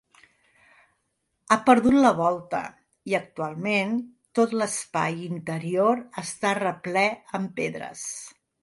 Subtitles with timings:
[1.49, 2.63] Ha perdut la volta
[3.11, 3.95] i, actualment,
[4.41, 7.09] tot l'espai interior està replè
[7.41, 8.09] amb pedres.